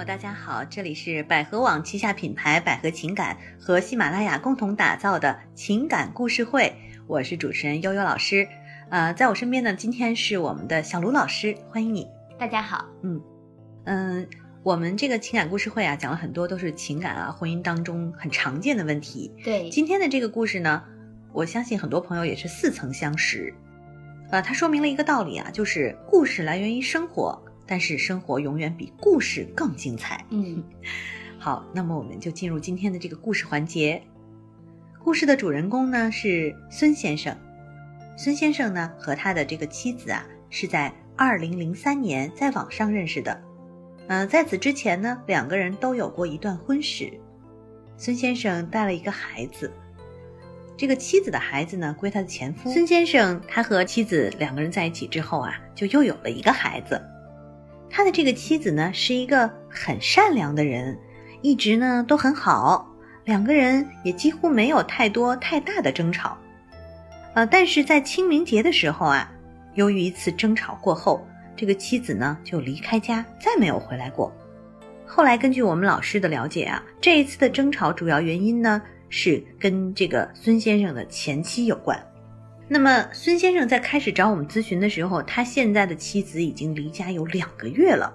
[0.00, 6.74] 友，大家好，这里是百合网旗下品牌百合情感和喜马拉雅共同打造的情感故事会，
[7.06, 8.48] 我是主持人悠悠老师。
[8.88, 12.08] 呃，在我身边呢，今天是我们的小卢老师，欢迎你。
[12.38, 13.20] 大家好，嗯
[13.84, 14.26] 嗯，
[14.62, 19.30] 我们这个情感故事会啊，讲了很多都是情感啊、婚姻当中很常见的问题。
[19.44, 20.82] 对，今天的这个故事呢，
[21.34, 23.52] 我相信很多朋友也是似曾相识。
[24.30, 27.38] 呃，它说明了一个道理啊，就是故事来源于生活。
[27.70, 30.24] 但是生活永远比故事更精彩。
[30.30, 30.60] 嗯，
[31.38, 34.02] 好，那么我们就进入今天的这个故事环节。
[34.98, 37.34] 故事的主人公呢是孙先生。
[38.16, 43.40] 孙先生呢和他的这个妻子啊是在二零零三年在网上认识的。
[44.08, 47.12] 嗯，在此之前呢，两个人都有过一段婚史。
[47.96, 49.72] 孙先生带了一个孩子，
[50.76, 52.68] 这个妻子的孩子呢归他的前夫。
[52.72, 57.00] 孙先生他和妻子两个人在一起之后啊，就又有了一个孩子。
[57.90, 60.96] 他的这个妻子呢，是一个很善良的人，
[61.42, 62.88] 一直呢都很好，
[63.24, 66.38] 两个人也几乎没有太多太大的争吵。
[67.34, 69.30] 呃，但是在清明节的时候啊，
[69.74, 74.32] 由于一次争吵过后，这个妻子呢就离开家，再没有回来过。
[75.04, 82.00] 后来根据我们老师的了解啊，这一次的争吵主要原因呢是跟这个孙先生的前妻有关。
[82.72, 88.14] 那么孙先生在开始找我们咨询的时候，他现在的妻子已经离家有两个月了。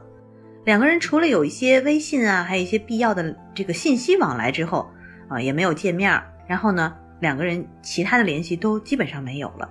[0.64, 4.90] 两个人除了有一些微信啊，还有一些必要的这个信息往来之后，
[5.28, 6.24] 啊，也没有见面。
[6.48, 9.70] 然后呢，两个人其他的联系都基本上没有了。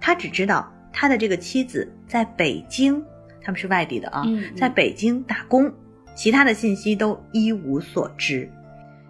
[0.00, 3.00] 他只知道他的这个妻子在北京，
[3.40, 4.24] 他们是外地的啊，
[4.56, 5.72] 在北京打工，
[6.16, 8.50] 其他的信息都一无所知。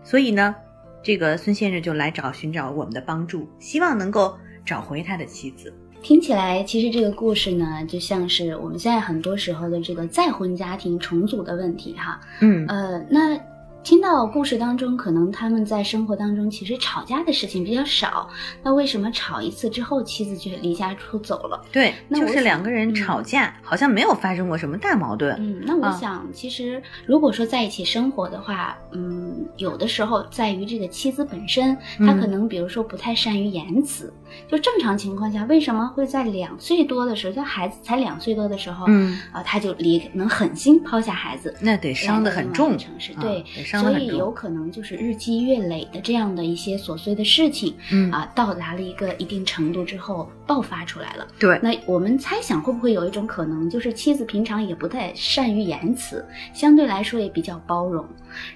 [0.02, 0.54] 所以呢，
[1.02, 4.38] 这个孙先生就来找寻找我们的帮助，希望能够。
[4.64, 12.20] 找回他的妻子，听起来其实这个故事呢，就像是我们现在很多时候的这个再婚家庭重组的问题哈。
[12.40, 13.38] 嗯，呃，那。
[13.84, 18.26] 听到故事当中，可能他们在生活当中其实吵架的事情比较少。
[18.62, 21.62] 那为什么吵一次之后，妻子就离家出走了？
[21.70, 25.36] 对，那就是两个人吵架，好像没有发生过什么大矛盾。
[25.38, 34.10] 嗯，那我想，其实如果说在一起生活的话，嗯，有的时候在于这个妻子本身，她可能比如说不太善于言辞。
[34.48, 41.54] 就正常情况下，为什么会在两岁多的时候，就孩子才两岁多的时候，嗯啊，他就离能狠心抛下孩子？
[41.60, 43.44] 那得伤得很重，城市对。
[43.80, 51.26] 所以有可能就是日积月累的这样的一些琐碎的事情，嗯啊，到达了一个一定程度之后爆发出来了。
[51.38, 58.04] 对，那我们猜想会不会有一种可能，就是妻子平常也不太善于言辞，相对来说也比较包容，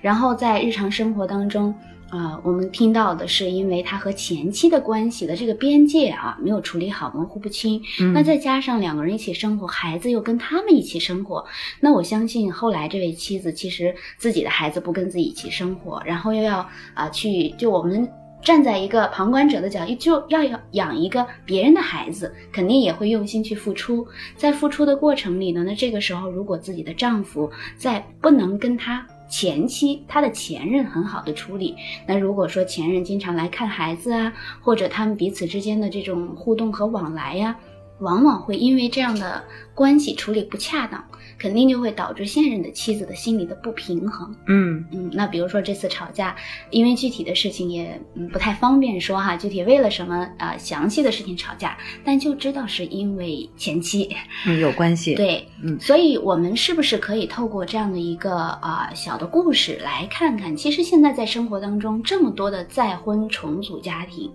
[0.00, 1.74] 然后在日常生活当中。
[2.10, 7.82] 啊，我们听到的是，因为他和前妻的关系的这个边界啊没有处理好，模糊不清。
[8.14, 11.44] 那再加上两个人一起生活，孩子又跟他们一起生活，
[11.80, 18.08] 那我相信后来这位妻子其实自己的孩子不跟自己一起生活，然后又要啊去，就我们
[18.40, 24.06] 站在一个旁观者的角度，就要要养一个别人的孩子，肯定也会用心去付出。
[24.34, 29.06] 在付出的过程里呢，那这个时候如果自己的丈夫在不能跟他。
[29.28, 31.76] 前期，他的前任很好的处理。
[32.06, 37.56] 那如果说前任经常来看孩子啊，或者他们彼此之间的这种互动和往来呀。
[38.00, 39.42] 往往会因为这样的
[39.74, 41.04] 关系处理不恰当，
[41.38, 44.34] 肯定就会导致现任的妻子的心理的不平衡。
[44.46, 46.34] 嗯嗯，那比如说这次吵架，
[46.70, 54.08] 因为具体的事情也嗯不太方便说哈，具体为了什么啊详细的事情吵架，但就知道是因为前妻
[54.46, 55.14] 嗯有关系。
[55.14, 64.30] 对，嗯，所以我们是不是可以透过这样的一个啊小的故事来看看，其实现在在生活当中这么多的再婚重组家庭，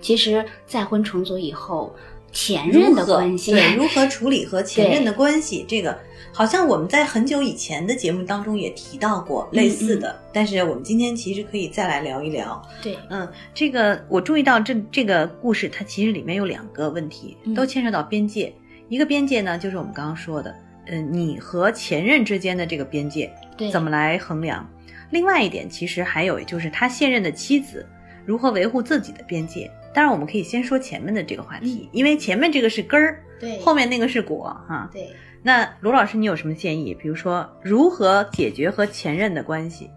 [0.00, 1.94] 其实再婚重组以后。
[2.36, 5.98] 前任的关系，对如何处理和前任的关系，这个
[6.34, 12.60] 好像我们在很久以前的节目当中也提到过类似的，但是我们今天其实可以再来聊一聊。
[12.82, 18.52] 对，嗯，这个我注意到这这个故事，它其实里面有两个问题，都牵涉到边界。
[18.90, 20.54] 一个边界呢，就是我们刚刚说的，
[20.88, 24.68] 嗯，你和前任之间的这个边界，对，怎么来衡量？
[25.10, 27.86] 另外一点，其实还有就是他现任的妻子
[28.26, 29.70] 如何维护自己的边界。
[29.96, 34.90] 当然，我们可以先说前面的这个话题，因为前面这个是根儿，对，后面那个是果，哈。
[34.92, 35.08] 对。
[35.42, 36.92] 那卢老师，你有什么建议？
[36.92, 39.90] 比如说，如何解决和前任的关系？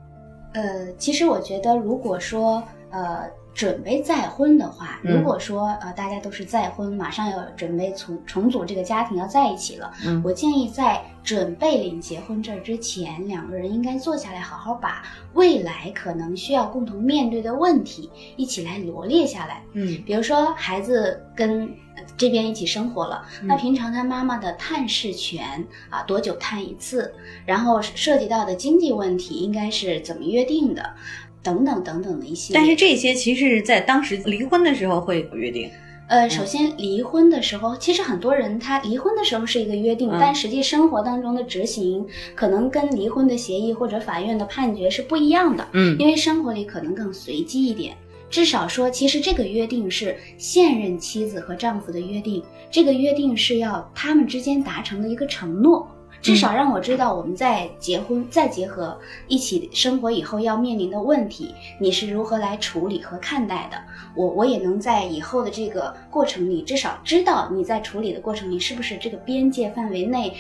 [0.54, 15.04] 呃，其实我觉得，如果说，呃，准备再婚的话，嗯如果说呃大家都是再婚，马上要准备重重组这个家庭，要在一起了，嗯我建议在准备领结婚证之前，两个人应该坐下来，好好把
[15.34, 19.62] 未来可能需要共同面对的问题一起来罗列下来。
[19.74, 21.64] 嗯比如说，孩子跟
[21.96, 27.14] 呃这边一起生活了，嗯那平常他妈妈的探视权啊，多久探一次？
[27.46, 30.94] 然后涉及到的经济问题应该是怎么约定的？
[31.42, 32.54] 等等等等的一些。
[32.54, 35.70] 但是这些其实在当时离婚的时候会有约定。
[36.08, 42.04] 呃，首先离婚的时候，其实很多人他离婚的时候是一个约定，嗯但实际生活当中的执行
[42.34, 47.96] 可能跟离婚的协议或者法院的判决是不一样的，嗯因为生活里可能更随机一点。
[48.28, 55.88] 至少说，其实这个约定是现任妻子和丈夫的约定，这个约定是要他们之间达成的一个承诺。
[56.22, 63.78] 至少让我知道我们在结婚、再结合一起生活以后要面临的问题，你是如何来处理和看待的。
[64.16, 70.36] 我我也能在以后的这个过程里，至少知道你在处理的过程里是不是这个边界范围内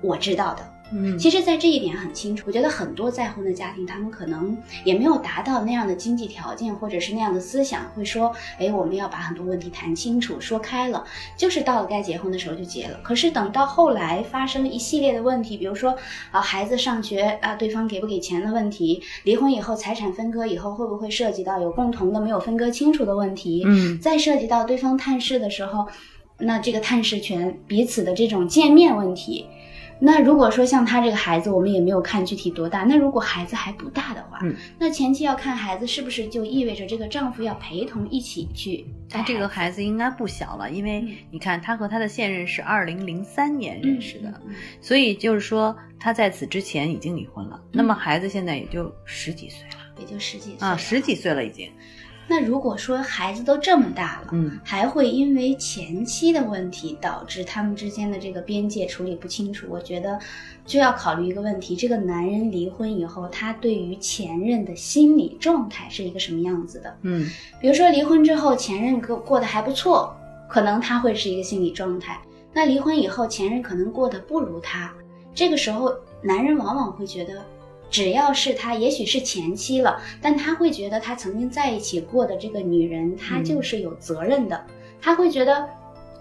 [0.00, 0.71] 我知道的。
[0.94, 2.44] 嗯其实，在这一点很清楚。
[2.46, 11.04] 我觉得很多再婚的家庭，他们可能也没有达到那样的经济条件，或者是那样的思想，会说：“哎，我们要把很多问题谈清楚、说开了，
[11.36, 15.96] 就是到了该结婚的时候就结了。”可是等到后来发生一系列的问题，比如说
[16.30, 23.62] 啊，孩子上学啊，对方给不给钱的问题；离婚以后财产分割以后会不会涉及到有共同的没有分割清楚的问题？
[23.66, 25.86] 嗯再涉及到对方探视的时候，
[26.38, 29.46] 那这个探视权彼此的这种见面问题。
[30.04, 32.82] 那如果说像他这个孩子，我们也没有看具体多大。
[32.82, 44.42] 那如果孩子还不大的话，嗯那前期要看孩子是不是就意味着这个丈夫要陪同一起去带他这个孩孩子应该不小了，因为嗯你看他和他的现任是二零零三年认识的，
[44.80, 47.62] 所以就是说他在此之前已经离婚了。
[47.70, 51.14] 那么孩子现在也就十几岁了也就十几岁啊，十几。
[51.14, 51.70] 岁了已经。
[52.28, 60.18] 那如果说孩子都这么大了，嗯还会因为前期的问题导致他们之间的这个边界处理不清楚，我觉得
[60.64, 66.96] 就要考虑一个问题：这个男人离婚以后，他对于前任的心理状态是一个什么样子的？
[67.02, 67.28] 嗯
[67.60, 70.16] 比如说离婚之后，前任过过得还不错，
[70.48, 72.18] 可能他会是一个心理状态。
[72.54, 74.92] 那离婚以后，前任可能过得不如他，
[75.34, 75.92] 这个时候
[76.22, 77.42] 男人往往会觉得，
[77.92, 84.66] 只要是他，也许是前妻了，但他会觉得他曾经在一起过的这个女人，她嗯就是有责任的，
[85.00, 85.68] 他会觉得。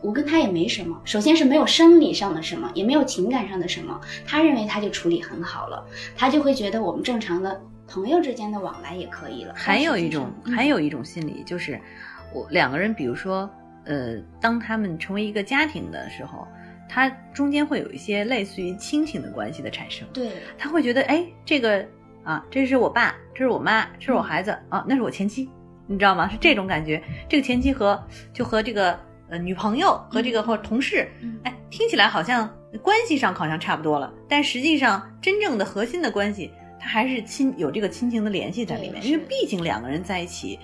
[0.04, 5.86] 我跟他也没什么，首先是没有生理上的什么，也没有情感上的什么，他认为他就处理很好了，
[6.18, 9.54] 他就会觉得我们正常的朋友之间的往来也可以了。
[9.56, 11.80] 还有一种还有一种心理就是，
[12.34, 13.48] 我两个人，比如说，
[13.84, 16.48] 呃，当他们成为一个家庭的时候，
[16.94, 20.06] 他中间会有一些类似于亲情的关系的产生。
[20.12, 21.88] 对，他会觉得，哎，这个
[22.22, 25.50] 啊，这是我爸，这是我妈，这是我嗯孩子啊，那是我前妻，
[25.88, 26.28] 你知道吗？
[26.28, 27.02] 是这种感觉。
[27.30, 27.98] 这个前妻和
[28.34, 29.00] 就和这个
[29.30, 40.60] 呃女朋友和这个或者同事，嗯哎，听起来好像关系上好像差不多了，但实际上真正的核心的关系，他还是亲有这个亲情的联系在里面，因为毕竟两个人在一起。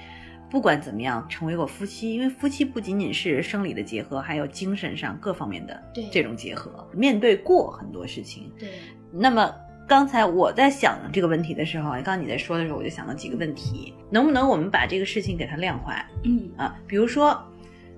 [0.49, 6.87] 不管怎么样，成为过夫妻，因为夫妻不仅仅是生理的结合，还有精神上各方面的对这种结合。
[6.93, 8.69] 面对过很多事情，对，
[9.11, 9.53] 那么
[9.87, 16.77] 刚才我在想这个问题的时候，刚刚你在说的时候，我就想到几个问题，能不能我们把这个事情给它量化嗯啊？
[16.87, 17.37] 比如说，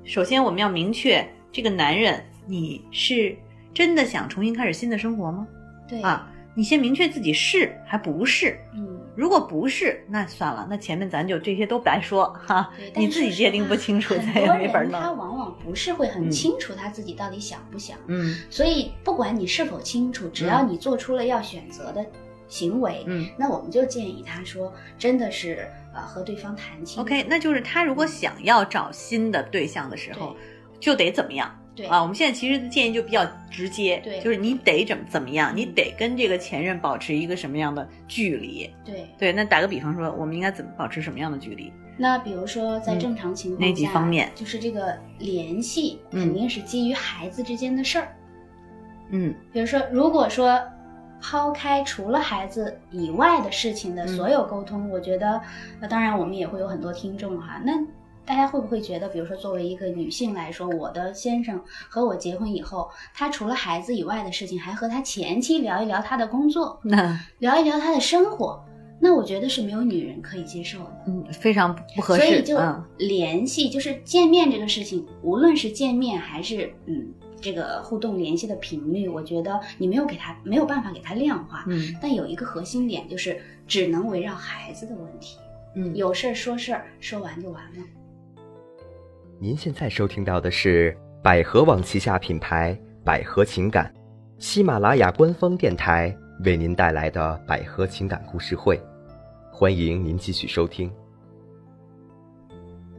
[0.04, 3.36] 首先我们要明确这个男人，你是
[3.74, 5.48] 真的想重新开始新的生活吗？
[5.88, 8.60] 对，啊，你先明确自己是还不是。
[8.74, 15.12] 嗯，如果不是，那算了，那前面咱就这些都白说哈对，，你自己界定不清楚，咱也没法弄他。
[15.12, 22.06] 往往不是会很嗯清楚他自己到底想不想，嗯所以不管你是否清楚，只要你做出了要选择的
[22.48, 27.02] 行为，嗯那我们就建议他说，真的是呃和对方谈清。
[27.02, 30.34] ，OK，那就是他如果想要找新的对象的时候，
[30.80, 31.54] 就得怎么样？
[31.80, 38.70] 对啊，我们现在其实建议就比较直接，对就是你得怎么怎么样，嗯你得跟这个前任保持一个什么样的距离？
[38.84, 41.72] 对，对，那打个比方说，我们应该怎么保持什么样的距离？
[41.98, 48.10] 那比如说在嗯正常情况下，哪几方面就是这个联系嗯肯定是基于孩子之间的事儿。
[49.12, 50.62] 嗯比如说，如果说
[51.22, 55.42] 抛开除了孩子以外的事情的嗯所有沟通，我觉得，
[55.80, 57.74] 那当然我们也会有很多听众哈，那。
[58.30, 61.60] 大家会不会觉得，比如说作为一个女性来说，我的先生
[61.90, 68.64] 和我结婚以后，他除了孩子以外的事情，还和他前妻聊一聊他的工作，那聊一聊他的生活，
[69.00, 71.04] 那我觉得是没有女人可以接受的。
[71.08, 81.66] 嗯非常不合适，所以就嗯联系，就是见面这个事情，无论是见面还是嗯这个互动联系的频率，我觉得你没有给他没有办法给他量化。
[81.68, 85.40] 嗯但有一个核心点就是只能围绕孩子的问题。
[85.76, 87.84] 嗯，有事儿说事儿，说完就完了。
[89.42, 90.94] 您现在收听到的是
[91.24, 93.90] 百合网旗下品牌百合情感，
[94.38, 98.78] 喜马拉雅官方电台为您带来的百合情感故事会，
[99.50, 100.92] 欢迎您继续收听。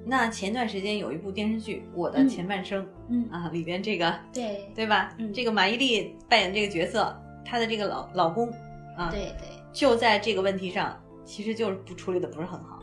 [0.03, 5.15] 那前段时间有一部电视剧《我的前半生》，嗯啊，里边这个对对吧？
[5.19, 8.51] 嗯这个马伊琍扮演这个角色，她的这个老老公
[8.97, 12.80] 啊，对对，就在这个问题上，其实就是不处理的不是很好。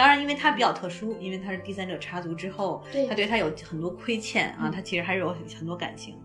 [0.00, 6.16] 当然，因为他比较特殊，因为他是第三者插足之后，对他对他有很多亏欠啊，嗯他其实还是有很很多感情。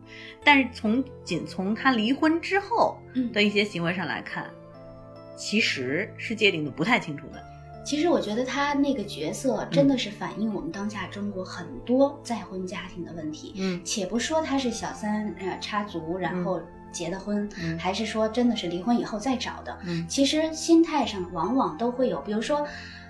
[0.46, 4.50] 但是从仅从他离婚之后嗯的一些行为上来看，
[5.36, 7.44] 其实是界定的不太清楚的。
[7.86, 13.56] 其实我觉得他那个角色真的是反映我们当下中国很多再婚家庭的问题。
[13.58, 16.62] 嗯且不说他是小三呃插足，然后
[16.94, 22.66] 结的婚，嗯还是说真的是离婚以后再找的，嗯其实心态上往往都会有，比如说。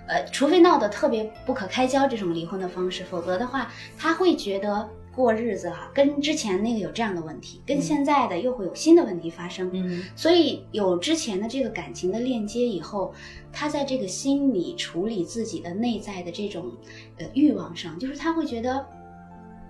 [0.06, 9.70] 呃，除非闹得特别不可开交这种离婚的方式，否则的话，他会觉得过日子哈、跟之前那个有这样的问题，跟嗯现在的又会有新的问题发生。
[9.72, 13.14] 嗯所以有之前的这个感情的链接以后，
[13.52, 16.70] 他在这个心理处理自己的内在的这种
[17.18, 18.86] 呃欲望上，就是他会觉得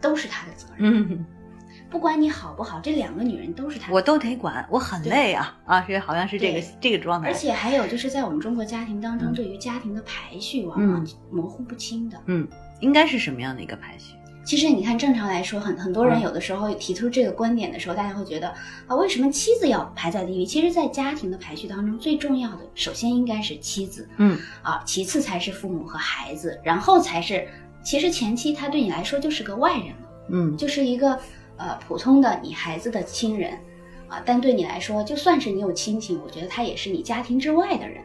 [0.01, 1.27] 都是他的责任，嗯，
[1.91, 7.29] 不管你好不好，这两个女人都是他我都得管，我很累啊啊，是好像是这个这个状态。
[7.29, 12.21] 而且还有就是在我们中国家庭当中，嗯对于家庭的排序往往嗯模糊不清的。
[12.27, 12.47] 嗯，
[12.81, 14.15] 应该是什么样的一个排序？
[14.45, 18.55] 其实你看，正常来说，很很多人嗯有的时候提出这个观点的时候，大家会觉得
[18.87, 20.47] 啊，为什么妻子要排在第一位？
[20.47, 27.49] 其实，在家庭的排序当中，最重要的首先应该是妻子嗯啊，其次才是父母和孩子，然后才是，
[27.83, 31.19] 其实前妻他对你来说就是个外人了，嗯就是一个
[31.57, 33.53] 呃普通的你孩子的亲人
[34.09, 38.03] 啊，但对你来说，就算是你有亲情，我觉得他也是你家庭之外的人。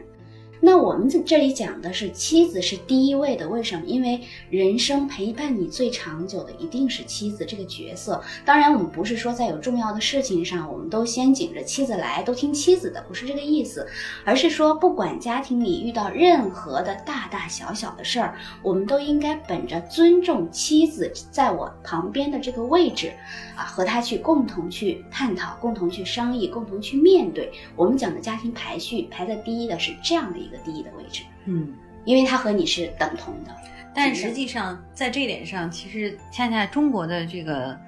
[0.64, 3.82] 那我们这这里讲的是妻子是第一位的，为什么？
[3.84, 8.22] 因为人生陪伴你最长久的一定是妻子这个角色。
[8.44, 13.84] 当然，我们不是说在有重要的事情上，我们都先紧着妻子来，都听妻子的，不是这个意思，
[14.24, 23.12] 而是说，不管家庭里遇到任何的大大小小的事儿，我们都应该本着尊重妻子在我旁边的这个位置，
[23.56, 27.50] 啊，和他去共同去探讨，共同去商议，共同去面对。
[27.74, 31.72] 我们讲的家庭排序排在第一的是这样的一个第一的位置，嗯。
[32.04, 33.54] 因为他和你是等同的。
[33.94, 37.78] 但实际上，在这一点上，其实恰恰中国的这个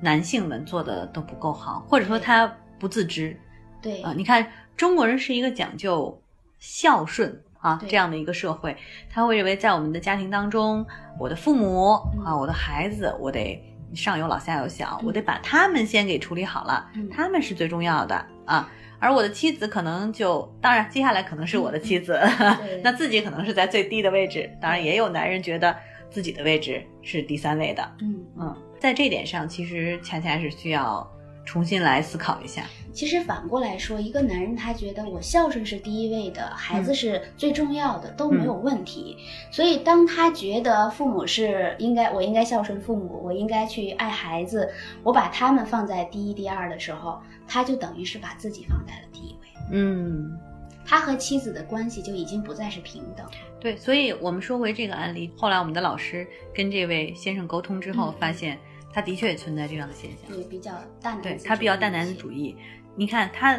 [0.00, 2.46] 男性们做的都不够好，或者说他
[2.78, 3.36] 不自知。
[3.82, 4.02] 对。
[4.02, 4.46] 啊、你看，
[4.76, 6.22] 中国人是一个讲究
[6.60, 8.76] 孝顺啊这样的一个社会，
[9.10, 10.86] 他会认为在我们的家庭当中，
[11.18, 12.24] 我的父母嗯。
[12.24, 13.60] 啊，我的孩子，我得
[13.94, 15.06] 上有老下有小，嗯。
[15.08, 17.08] 我得把他们先给处理好了，嗯。
[17.10, 18.70] 他们是最重要的啊。
[18.98, 22.18] 而我的妻子可能就，当然接下来可能是我的妻子，
[22.62, 24.50] 对那自己可能是在最低的位置。
[24.60, 25.76] 当然，也有男人觉得
[26.10, 27.92] 自己的位置是第三位的。
[28.00, 31.06] 嗯，嗯，在这点上，其实恰恰是需要
[31.44, 32.62] 重新来思考一下。
[32.96, 39.18] 其实反过来说，一个男人他觉得我孝顺是第一位的，孩子是最重要的，都没有问题。
[39.50, 44.72] 所以当他觉得父母是应该，我应该孝顺父母，我应该去爱孩子，
[45.02, 49.48] 我把他们放在第一、第二的时候，他就等于是把自己放在了第一位。
[49.72, 50.34] 嗯，
[50.82, 53.26] 他和妻子的关系就已经不再是平等。
[53.60, 58.58] 对，所以我们说回这个案例，后来我们的老师跟这位先生沟通之后，嗯发现
[58.90, 60.34] 他的确存在这样的现象。
[60.34, 60.72] 对，比较
[61.02, 62.56] 大男子对他比较大男子主义。
[62.96, 63.56] 你看他，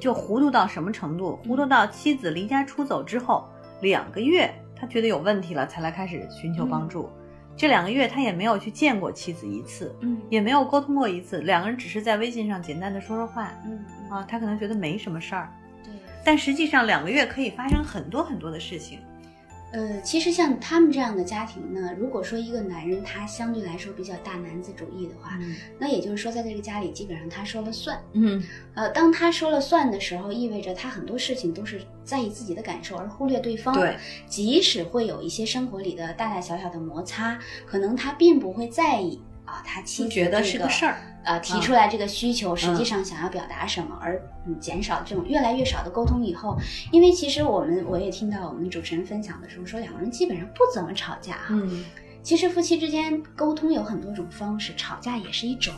[0.00, 1.36] 就糊涂到什么程度？
[1.44, 3.46] 糊涂到妻子离家出走之后
[3.80, 7.10] 两个月，他觉得有问题了，才来开始寻求帮助。
[7.54, 14.24] 这两个月他也没有去见过妻子一次，嗯也没有沟通过一次，两个人只是在微信上简单的说说话嗯嗯啊。
[14.26, 15.52] 他可能觉得没什么事儿，
[15.84, 15.92] 对。
[16.24, 19.00] 但实际上两个月可以发生很多很多的事情。
[19.72, 25.38] 呃，其实像他们这样的家庭呢，如果说一个男人他相对来说比较大男子主义的话，
[25.78, 27.98] 那也就是说在这个家里基本上他说了算。
[28.12, 28.42] 嗯
[28.74, 33.74] 呃，当他说了算的时候，意味着他很多事情都是在意自己的感受，而忽略对方。
[33.74, 39.20] 对，即使会有一些生活里的大大小小的摩擦，可能他并不会在意
[39.52, 40.96] 啊，他妻子、这不觉得是个事儿。
[41.24, 46.56] 呃，提嗯出来这个需求，实际上想要表达什么，而嗯减少这种越来越少的沟通以后，
[46.90, 51.46] 因为其实我们我也听到我们主持人分享的时候说，两个人基本上不怎么吵架啊。
[51.50, 51.84] 嗯，
[52.22, 55.72] 其实夫妻之间沟通有很多种方式，吵架也是一种。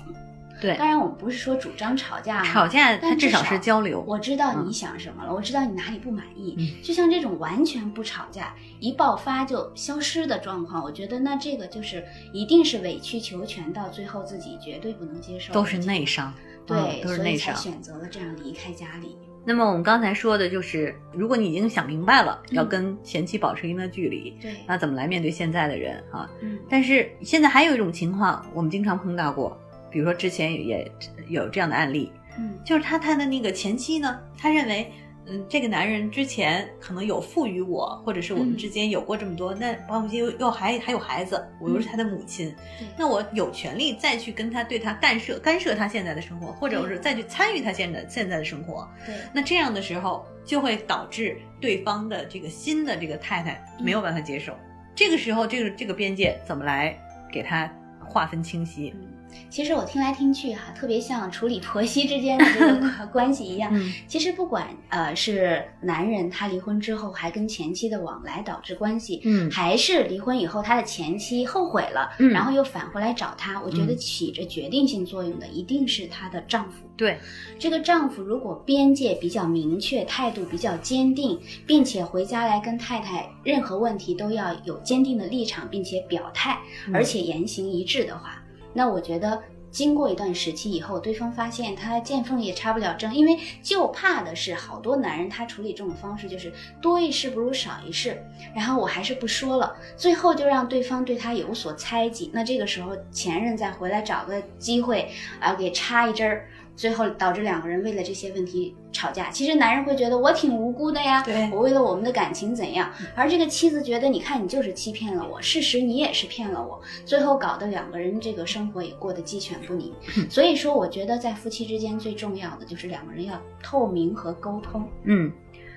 [0.64, 4.02] 对，当然我们不是说主张吵架啊，吵架它至少是交流。
[4.06, 6.54] 我知道你嗯想什么了，我知道你哪里不满意。
[6.59, 12.02] 嗯就像这种完全不吵架，一爆发就消失的状况，我觉得那这个就是
[12.33, 16.33] 一定是委曲求全，到最后自己绝对不能接受，都是内伤，
[16.66, 17.54] 对，嗯都是内伤。
[17.54, 19.18] 选择了这样离开家里。
[19.47, 26.30] 那么我们刚才说的就是，如果你已经想明白了嗯要跟前妻保持一定的距离，对，那怎么来面对现在的人啊？
[26.40, 29.54] 嗯但是现在还有一种情况，我们经常碰到过，
[29.95, 30.91] 比如说之前也
[31.29, 32.59] 有这样的案例，嗯。
[32.65, 34.91] 就是他他的那个前妻呢，他认为，
[35.27, 42.89] 嗯，这个男人之前可能有赋予我，或者是我们嗯之间有过这么多，那包括又又还还有孩子，我又是他的母亲，对。
[42.99, 46.91] 那我有权利再去跟他对他干涉干涉他现在的生活，或者对。
[46.91, 48.89] 是再去参与他现在现在的生活。
[49.07, 54.53] 对，那这样的时候，就会导致对方的这个新的这个太太没有办法接受。
[54.93, 56.99] 这个时候，这个这个边界怎么来
[57.33, 58.93] 给他划分清晰？
[58.97, 59.09] 嗯，
[59.50, 63.71] 其实我听来听去哈、特别像处理婆媳之间的这个关 关系一样。
[63.73, 76.85] 嗯其实不管呃是男人他离婚之后还跟前妻的往来导致关系，嗯还是离婚以后他的前妻后悔了，嗯然后又返回来找他，我觉得嗯起着决定性作用的一定是她的丈夫。
[76.97, 77.19] 对，
[77.59, 88.41] 这个丈夫如果边界比较明确，态度比较坚定，并且回家来跟太太任何问题都要有坚定的立场，并且表态，嗯而且言行一致的话，
[88.75, 89.43] 那我觉得。
[89.71, 102.31] 经过一段时期以后，对方发现他见缝也插不了针，因为就怕的是好多男人他处理这种方式就是多一事不如少一事，然后我还是不说了，最后就让对方对他有所猜忌。
[102.33, 109.31] 那这个时候前任再回来找个机会啊给插一针儿，最后导致两个人为了这些问题吵架。
[109.31, 112.93] 其实男人会觉得我挺无辜的呀，对我为了我们的感情怎样？
[113.14, 119.93] 而这个妻子觉得，你看你就是欺骗了我，事实你也是骗了我，最后搞得两个人这个生活也过得鸡犬不宁。
[120.28, 124.88] 所以说，我觉得在夫妻之间最重要的就是两个人要透明和沟通。
[125.04, 125.33] 嗯，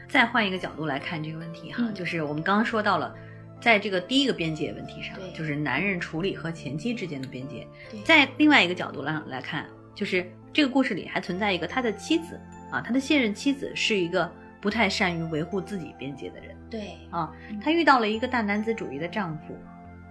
[0.09, 3.13] 再换一个角度来看这个问题哈，嗯就是我们刚刚说到了，
[3.61, 7.99] 在这个第一个边界问题上对，就是男人处理和前妻之间的边界对。
[8.01, 9.65] 在另外一个角度来来看，
[9.97, 10.23] 就是
[10.53, 12.39] 这个故事里还存在一个他的妻子
[12.71, 19.57] 啊，他的现任妻子是一个不太善于维护自己边界的人对，啊，他遇到了一个大男子主义的丈夫，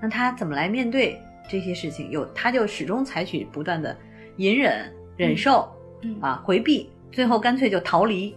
[0.02, 1.16] 那他怎么来面对
[1.48, 2.10] 这些事情？
[2.10, 3.96] 有他就始终采取不断的
[4.38, 8.34] 隐忍、忍受嗯啊、回避，最后干脆就逃离。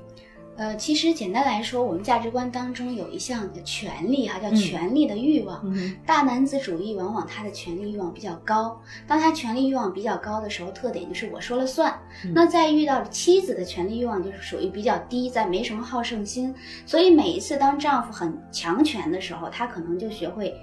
[0.60, 5.62] 呃，其实简单来说，我们价值观当中有一项的权利哈，叫嗯权利的欲望。
[5.64, 11.98] 嗯大男子主义往往他的权力欲望比较高，当他权力欲望比较高的时候，特点就是我说了算。
[12.26, 16.54] 嗯那在遇到妻子的权力欲望就是属于比较低，在没什么好胜心，
[16.86, 20.54] 所以每一次当丈夫很强权的时候，他可能就学会。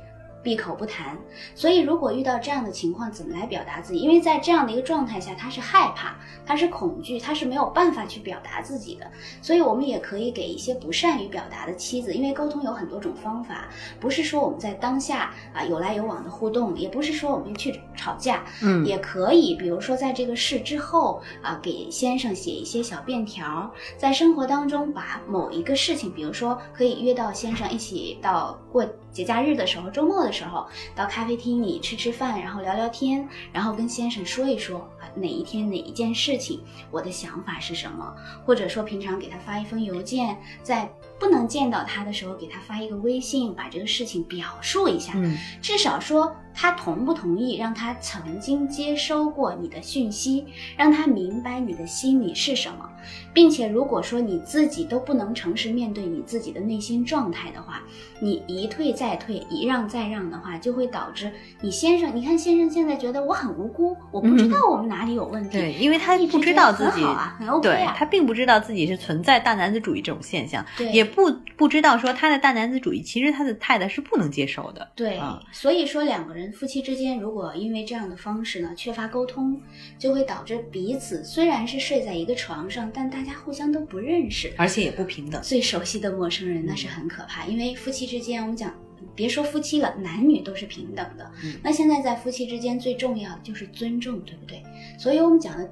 [0.46, 1.18] 闭口不谈，
[1.56, 3.98] 所以如果遇到这样的情况，怎么来表达自己？
[3.98, 6.14] 因为在这样的一个状态下，他是害怕，
[6.46, 9.10] 他是恐惧，他是没有办法去表达自己的。
[9.42, 13.66] 所以我们也可以给一些不善于表达的妻子，因为沟通有很多种方法，
[13.98, 40.86] 不是说我们在当下啊有来有往的互动，也不是说我们去吵架，嗯也可以，比如说在这个事之后啊，给先生写一些小便条，在生活当中把某一个事情，比如说可以约到先生一起到过节假日的时候、周末的时候，到咖啡厅里吃吃饭，然后聊聊天，然后跟先生说一说啊哪一天哪一件事情，我的想法是什么，或者说平常给他发一封邮件，在
[41.18, 45.34] 不能见到他的时候给他发一个微信，把这个事情表述一下，嗯。
[45.62, 52.88] 至少说他同不同意，让他曾经接收过你的讯息，让他明白你的心里是什么，
[53.34, 57.82] 并且如果说你自己都不能诚实面对你自己的内心状态的话，
[58.20, 70.90] 你一退再退，一让再让的话，就会导致你先生，你看先生现在觉得我很无辜，我不知道我们哪里有问题，对，因为他不知道自己很好啊，很 OK 啊，对他并不知道自己是存在大男子主义这种现象，对。
[70.90, 74.88] 也不不知道说他的大男子主义其实他的太太是不能接受的。
[74.96, 79.60] 对，啊所以说两个人夫妻之间，如果因为这样的方式呢缺乏沟通，
[79.98, 85.40] 就会导致彼此虽然是睡在一个床上，但大家互相都不认识，而且也不平等。
[85.42, 87.46] 最熟悉的陌生人那是很可怕。
[87.46, 88.74] 因为夫妻之间，我们讲
[89.14, 91.30] 别说夫妻了，男女都是平等的。
[91.44, 94.62] 嗯那现在在夫妻之间最重要的就是尊重，对不对？
[94.98, 95.68] 所以我们讲的。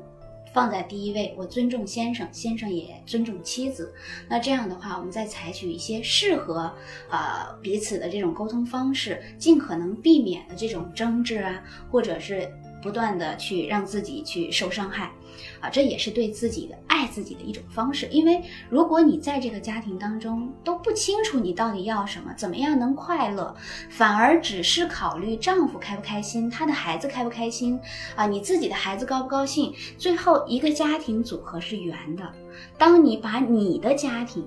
[0.55, 3.93] 放在第一位，我尊重先生，先生也尊重妻子。
[4.29, 6.73] 那这样的话，我们再采取一些适合
[7.11, 12.49] 呃彼此的这种沟通方式，尽可能避免的这种争执啊，或者是
[12.85, 15.11] 不断的去让自己去受伤害，
[15.59, 18.07] 啊，这也是对自己的爱自己的一种方式。
[18.11, 23.57] 因为如果你在这个家庭当中都不清楚你到底要什么，怎么样能快乐，
[23.89, 27.81] 反而只是考虑丈夫开不开心，他的孩子开不开心，
[28.15, 32.31] 啊，你自己的孩子高不高兴，最后一个家庭组合是圆的。
[32.77, 34.45] 当你把你的家庭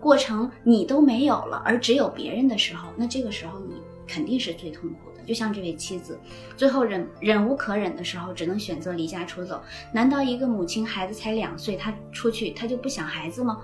[0.00, 5.07] 过成你都没有了，而只有别人的时候，那这个时候你肯定是最痛苦的。
[5.28, 6.18] 就像这位妻子，
[6.56, 9.62] 最后忍忍无可忍的时候，只能选择离家出走。
[9.92, 13.58] 难道一个母亲孩子才两岁，她出去她就不想孩子吗？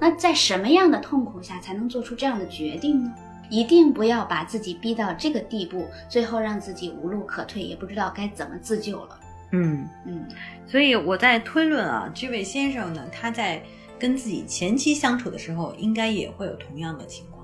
[0.00, 3.14] 那在什么样的痛苦下才能做出这样的决定呢？
[3.48, 9.20] 一定不要把自己逼到这个地步，最后让自己无路可退，也不知道该怎么自救了。
[9.52, 10.26] 嗯，嗯，
[10.66, 13.62] 所以我在推论啊，这位先生呢，他在
[13.96, 17.35] 跟自己前妻相处的时候，应该也会有同样的情况。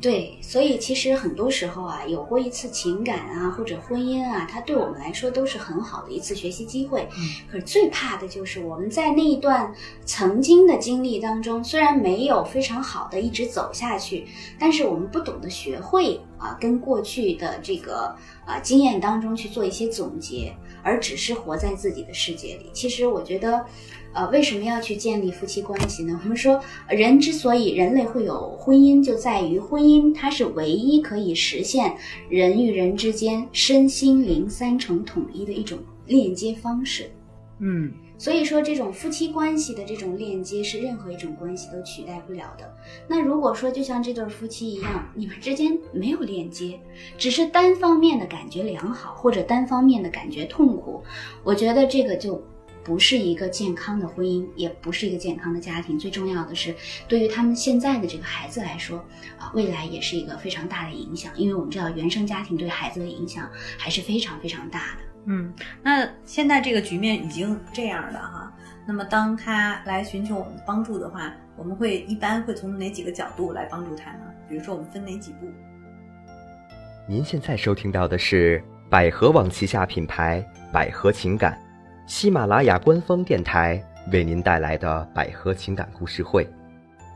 [0.00, 7.08] 对，所以其实很多时候啊，有过一次情感啊，或者婚姻啊，它对我们来说都是很好的一次学习机会。
[7.16, 9.72] 嗯可是最怕的就是我们在那一段
[10.04, 14.26] 曾经的经历当中，虽然没有非常好的一直走下去，
[14.58, 22.68] 但是我们不懂得学会啊，跟过去的这个啊经验当中去做一些总结，而只是活在自己的世界里。
[22.74, 23.64] 其实我觉得。
[24.14, 26.18] 呃，为什么要去建立夫妻关系呢？
[26.22, 31.94] 我们说，人之所以人类会有婚姻，就在于婚姻它是唯一可以实现
[32.28, 37.10] 人与人之间身心灵三重统一的一种链接方式。
[37.58, 42.72] 嗯所以说，这种夫妻关系的这种链接是任何一种关系都取代不了的。
[43.08, 46.78] 那如果说就像这对夫妻一样，你们之间没有链接，
[47.18, 51.02] 只是单方面的感觉良好，或者单方面的感觉痛苦，
[51.42, 52.40] 我觉得这个就
[52.84, 55.98] 不是一个健康的婚姻，也不是一个健康的家庭。
[55.98, 56.74] 最重要的是，
[57.08, 58.98] 对于他们现在的这个孩子来说，
[59.38, 61.32] 啊，未来也是一个非常大的影响。
[61.36, 65.02] 因为我们知道，原生家庭对孩子的影响还是非常非常大的。
[65.26, 68.52] 嗯，那现在这个局面已经这样了哈。
[68.86, 74.20] 那么当他来寻求我们帮助的话，我们会一般会从哪几个角度来帮助他呢？
[74.46, 75.50] 比如说我们分哪几步？
[77.08, 81.58] 您现在收听到的是百合网旗下品牌百合情感，
[82.06, 86.46] 喜马拉雅官方电台为您带来的百合情感故事会，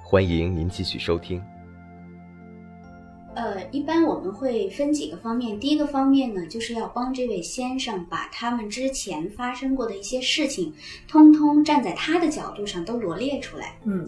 [0.03, 1.43] 欢迎您继续收听。
[3.39, 5.61] 呃，一般我们会分几个方面。
[5.61, 10.75] 第一个方面呢，就是要帮这位先生把他们之前发生过的一些事情，
[11.07, 13.79] 通通站在他的角度上都罗列出来。
[13.85, 14.05] 嗯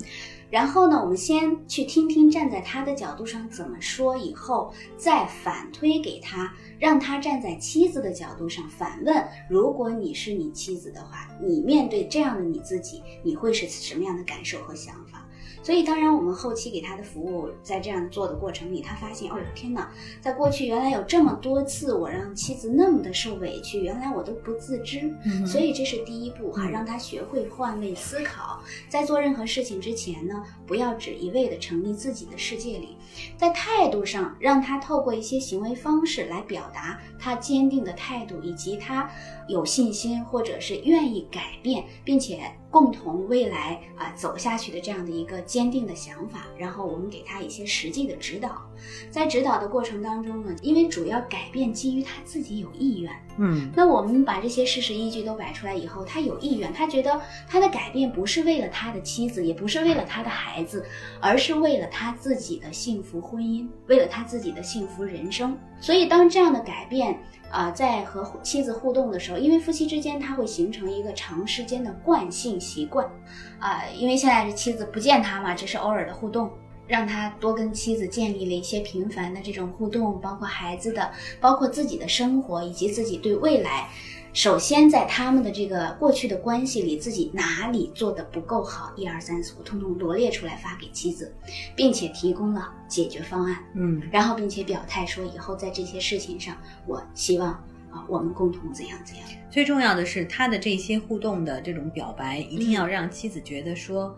[0.50, 15.19] 然后呢，我们先去听听站在他的角度上怎么说，以后再反推给他，让他站在妻子的角度上反问：如果你是你妻子的话，你面对这样的你自己，你会是什么样的感受和想法？
[15.62, 25.14] 所以，当然，我们后期给他的服务，在这样做的过程里，他发现，哦，天哪，在过去原来有这么多次我让妻子那么的受委屈，原来我都不自知。
[25.24, 26.70] 嗯所以这是第一步哈，嗯。
[26.70, 32.96] 让他学会换位思考，在做任何事情之前呢，不要只一味的沉溺自己的世界里，
[33.36, 39.10] 在态度上让他透过一些行为方式来表达他坚定的态度，以及他
[39.48, 46.46] 有信心或者是愿意改变，并且共同未来啊、走下去的这样的一个坚定的想法。
[46.56, 48.62] 然后我们给他一些实际的指导，
[49.10, 53.10] 在指导的过程当中呢，因为主要改变基于他自己有意愿。
[53.42, 60.84] 嗯那我们把这些事实依据都摆出来以后，他有意愿，他觉得他的改变不是为了他的妻子，也不是为了他的孩子，孩子
[61.20, 65.56] 而是为了他自己的幸福婚姻，为了他自己的幸福人生。
[65.80, 67.18] 所以，当这样的改变
[67.50, 73.10] 啊、在和妻子互动的时候，因为夫妻之间他会形成一个长时间的惯性习惯，
[73.58, 76.50] 啊、因为现在是妻子不见他嘛，只是偶尔的互动。
[76.86, 81.08] 让他多跟妻子建立了一些频繁的这种互动，包括孩子的，
[81.40, 83.88] 包括自己的生活，以及自己对未来。
[84.32, 91.34] 首先，在他们的这个过去的关系里，自己哪里做的不够好，一二三四五，通通罗列出来发给妻子，
[91.74, 97.50] 并且提供了解决方案，嗯然后并且表态说，以后在这些事情上，我希望
[97.90, 99.26] 啊，我们共同怎样怎样。
[99.50, 104.16] 最重要的是他的这些互动的这种表白，一定要让妻子觉得说。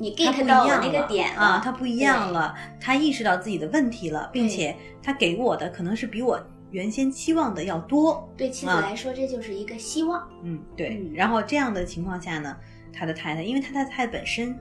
[0.00, 8.28] 你 get 到我那个点了啊，他不一样了，他意识到自己的问题了，并且他给我的可能是比我原先期望的要多。
[8.36, 10.28] 对妻子啊来说，这就是一个希望。
[10.42, 10.90] 嗯，对。
[10.90, 12.56] 嗯然后这样的情况下呢，
[12.92, 14.56] 他的太太，因为他的太太本身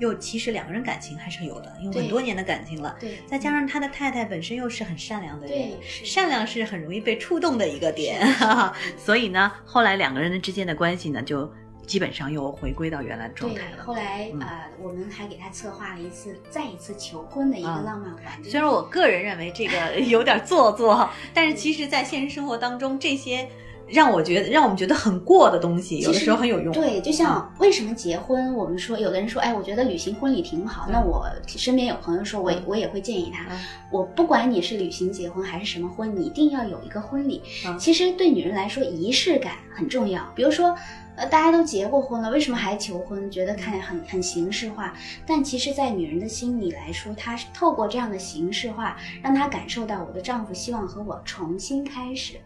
[0.00, 11.48] 又其实两个人感情还是有的，有很多年的感情了，对，再加上他的太太本身又是很善良的人对，是善良是很容易被触动的一个点是的是的， 所以呢，后来两个人的之间的关系呢，就
[11.86, 13.82] 基本上又回归到原来的状态，了。
[13.84, 18.50] 后来嗯呃，我们还给他策划了一次再一次求婚的一个啊浪漫环节。
[18.50, 23.48] 虽然我个人认为这个 有点做作，但是其实，在现实生活当中，这些
[23.88, 26.72] 让我觉得让我们觉得很过的东西，有的时候很有用。
[26.72, 30.86] 对，就像为什么结婚，我们说有的人说，哎，我觉得旅行婚礼挺好。
[30.88, 33.58] 嗯那我身边有朋友说，我嗯我也会建议他，嗯
[33.90, 37.42] 我不管你是旅行结婚还是什么婚，你一定要有一个婚礼。
[37.66, 40.22] 嗯其实对女人来说，仪式感很重要。
[40.34, 40.74] 比如说，
[41.14, 43.30] 呃，大家都结过婚了，为什么还求婚？
[43.30, 44.94] 觉得看起来很很形式化。
[45.26, 52.36] 但其实，在女人的心里来说，她是透过这样的形式化，让她感受到我的丈夫希望和我重新开始。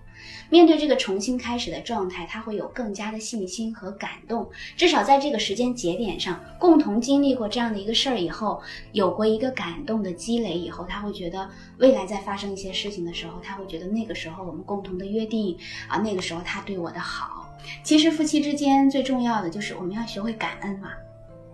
[0.51, 4.51] 面对这个重新开始的状态，她会有更加的信心和感动。
[4.77, 11.49] 至少在这个时间节点上，共同经历过这样的一个事儿以后，有过一个感动的积累以后，她会觉得
[11.79, 15.57] 未来在发生一些事情的时候，她会觉得那个时候我们共同的约定
[15.89, 17.46] 啊，那个时候他对我的好。
[17.83, 20.91] 其实夫妻之间最重要的就是我们要学会感恩嘛，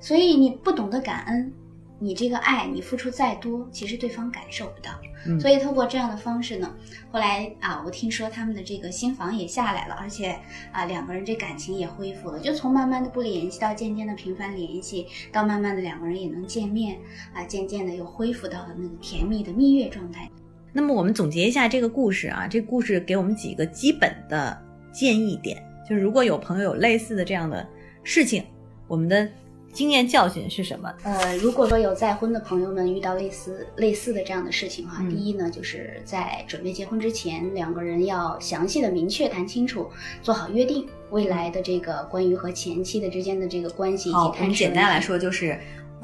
[0.00, 1.52] 所以你不懂得感恩，
[1.98, 4.90] 你这个爱你付出再多，其实对方感受不到。
[5.24, 6.74] 嗯所以通过这样的方式呢，
[7.12, 10.36] 后来啊，我听说他们的这个新房也下来了，而且
[10.72, 16.98] 啊两个人这感情也恢复了，就从慢慢的不联系到渐渐的频繁联系，到慢慢的两个人也能见面
[17.32, 20.28] 啊，渐渐的又恢复到了那个甜蜜的蜜月状态。
[20.72, 24.60] 那么我们总结一下这个故事啊，这个故事给我们几个基本的
[24.92, 27.66] 建议点，就是如果有朋友有类似的这样的
[28.02, 28.44] 事情，
[28.88, 29.28] 我们的
[29.72, 30.92] 经验教训是什么？
[31.02, 39.90] 呃，如果说有再婚的朋友们遇到类似类似的这样的事情哈，嗯第一呢，就是在准备结婚之前，两个人要详细的、明确谈清楚，
[40.22, 45.58] 做好约定，未来的这个关于和前妻的之间的这个关系以好，及我们简单来，说就是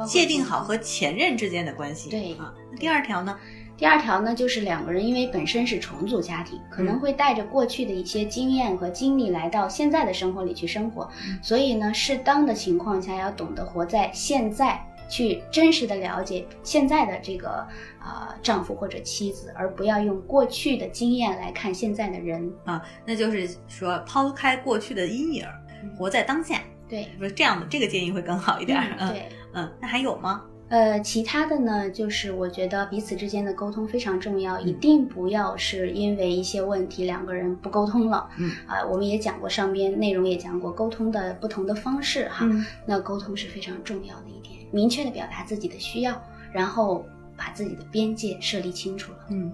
[0.07, 2.09] 界定好和前任之间的关系。
[2.09, 3.37] 对啊，那第二条呢？
[3.79, 17.65] 第二条呢，就是两个人因为本身是重组家庭，可能会带着过去的一些经验和经历来到现在的生活里去生活，嗯所以呢，适当的情况下要懂得活在现在，去真实的了解现在的这个
[18.01, 22.53] 呃丈夫或者妻子，而不要用过去的经验来看现在的人。
[22.65, 25.47] 啊，那就是说抛开过去的阴影，
[25.97, 28.77] 活在当下，对，不是这样的，这个建议会更好一点。
[28.99, 29.29] 嗯，对。
[29.55, 30.43] 嗯，那还有吗？
[30.69, 38.29] 呃，其他的呢，就是我觉得彼此之间的沟通非常重要，嗯一定不要是因为一些问题两个人不沟通了。
[38.39, 42.47] 嗯啊、我们也讲过上边内容也讲过沟通的不同的方式哈。
[42.51, 47.03] 嗯那沟通是非常重要的一点，明确的表达自己的需要，然后
[47.35, 49.19] 把自己的边界设立清楚了。
[49.31, 49.51] 嗯，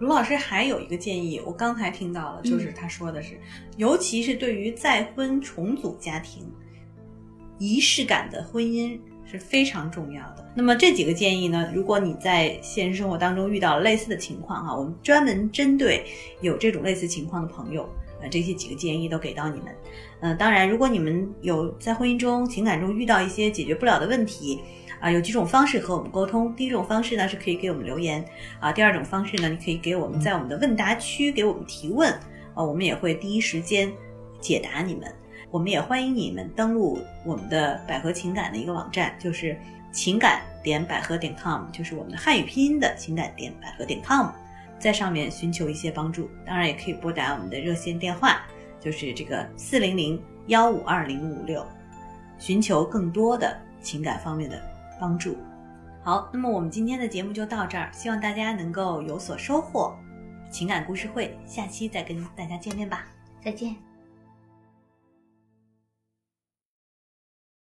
[0.00, 3.38] 卢老师还有一个建议，我刚才听到了，就是他说的是，
[3.76, 6.50] 尤其是对于再婚重组家庭，
[7.58, 8.98] 仪式感的婚姻
[9.30, 10.48] 是非常重要的。
[10.54, 16.04] 那么这几个建议呢，如果你在现实生活当中遇到类似的情况哈，我们专门针对
[16.40, 17.88] 有这种类似情况的朋友，
[18.22, 19.74] 呃，这些几个建议都给到你们。
[20.20, 24.60] 呃，当然，如果你们有在婚姻中、情感中遇到一些解决不了的问题，
[24.98, 26.54] 啊、有几种方式和我们沟通。
[26.56, 28.24] 第一种方式呢是可以给我们留言，
[28.60, 32.10] 啊，第二种方式呢，你可以给我们在我们的问答区给我们提问，
[32.54, 33.92] 啊，我们也会第一时间
[34.40, 35.12] 解答你们。
[35.56, 39.58] 我们也欢迎你们登录我们的百合情感的一个网站，就是
[39.90, 44.26] 情感点百合点 com，就是我们的汉语拼音的情感点百合点 com，
[44.78, 46.28] 在上面寻求一些帮助。
[46.44, 48.42] 当然，也可以拨打我们的热线电话，
[48.78, 51.66] 就是这个四零零幺五二零五六，
[52.38, 54.60] 寻求更多的情感方面的
[55.00, 55.38] 帮助。
[56.02, 59.96] 好，那么我们今天的节目就到这儿，希望大家能够有所收获。
[60.50, 63.06] 情感故事会，下期再跟大家见面吧。
[63.42, 63.85] 再见。